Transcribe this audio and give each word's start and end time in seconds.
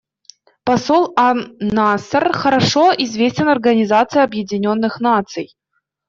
Посол 0.67 1.03
ан-Насер 1.27 2.25
хорошо 2.41 2.85
известен 3.05 3.45
в 3.45 3.49
Организации 3.49 4.21
Объединенных 4.23 4.99
Наций. 4.99 5.55